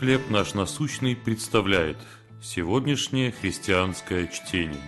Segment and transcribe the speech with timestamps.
[0.00, 1.98] «Хлеб наш насущный» представляет
[2.42, 4.80] сегодняшнее христианское чтение.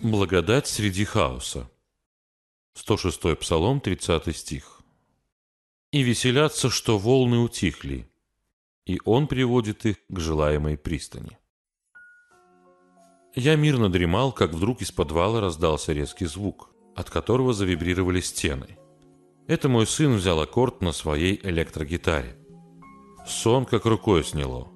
[0.00, 1.68] Благодать среди хаоса.
[2.74, 4.82] 106 Псалом, 30 стих.
[5.90, 8.08] «И веселятся, что волны утихли,
[8.84, 11.36] и он приводит их к желаемой пристани».
[13.34, 18.78] Я мирно дремал, как вдруг из подвала раздался резкий звук, от которого завибрировали стены–
[19.48, 22.36] это мой сын взял аккорд на своей электрогитаре.
[23.26, 24.68] Сон как рукой сняло.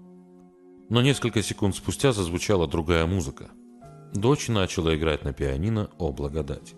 [0.88, 3.50] Но несколько секунд спустя зазвучала другая музыка.
[4.12, 6.74] Дочь начала играть на пианино «О, благодать».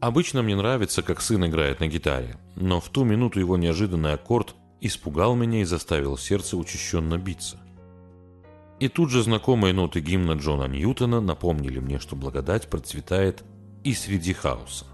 [0.00, 4.54] Обычно мне нравится, как сын играет на гитаре, но в ту минуту его неожиданный аккорд
[4.80, 7.58] испугал меня и заставил сердце учащенно биться.
[8.78, 13.42] И тут же знакомые ноты гимна Джона Ньютона напомнили мне, что благодать процветает
[13.82, 14.86] и среди хаоса.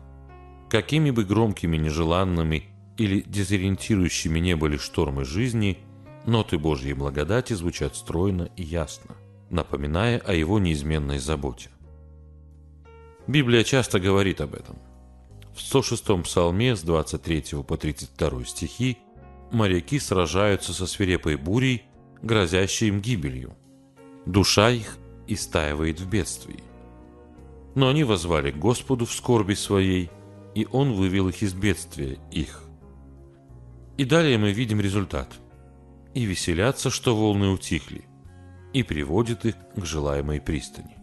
[0.74, 2.64] Какими бы громкими, нежеланными
[2.96, 5.78] или дезориентирующими не были штормы жизни,
[6.26, 9.14] ноты Божьей благодати звучат стройно и ясно,
[9.50, 11.70] напоминая о его неизменной заботе.
[13.28, 14.76] Библия часто говорит об этом.
[15.54, 18.98] В 106-м псалме с 23 по 32 стихи
[19.52, 21.84] моряки сражаются со свирепой бурей,
[22.20, 23.54] грозящей им гибелью.
[24.26, 26.64] Душа их истаивает в бедствии.
[27.76, 30.10] Но они возвали к Господу в скорби своей–
[30.54, 32.62] и Он вывел их из бедствия их.
[33.96, 35.32] И далее мы видим результат.
[36.14, 38.04] И веселятся, что волны утихли,
[38.72, 40.96] и приводит их к желаемой пристани.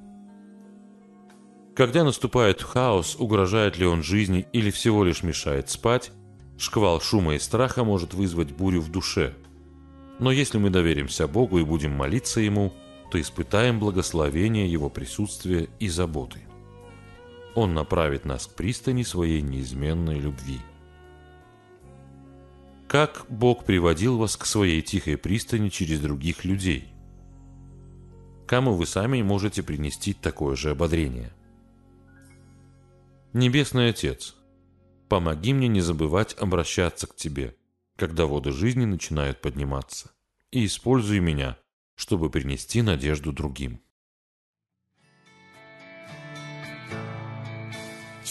[1.75, 6.11] Когда наступает хаос, угрожает ли он жизни или всего лишь мешает спать,
[6.57, 9.33] шквал шума и страха может вызвать бурю в душе.
[10.19, 12.73] Но если мы доверимся Богу и будем молиться Ему,
[13.09, 16.39] то испытаем благословение Его присутствия и заботы.
[17.55, 20.59] Он направит нас к пристани своей неизменной любви.
[22.87, 26.93] Как Бог приводил вас к своей тихой пристани через других людей?
[28.47, 31.31] Кому вы сами можете принести такое же ободрение?
[33.33, 34.35] Небесный Отец,
[35.07, 37.55] помоги мне не забывать обращаться к Тебе,
[37.95, 40.11] когда воды жизни начинают подниматься,
[40.51, 41.57] и используй меня,
[41.95, 43.81] чтобы принести надежду другим.